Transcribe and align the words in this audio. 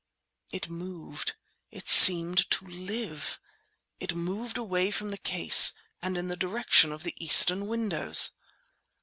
It 0.49 0.67
moved—it 0.67 1.87
seemed 1.87 2.49
to 2.49 2.65
live! 2.65 3.39
It 3.99 4.15
moved 4.15 4.57
away 4.57 4.89
from 4.89 5.09
the 5.09 5.17
case 5.19 5.73
and 6.01 6.17
in 6.17 6.27
the 6.27 6.35
direction 6.35 6.91
of 6.91 7.03
the 7.03 7.13
eastern 7.23 7.67
windows. 7.67 8.31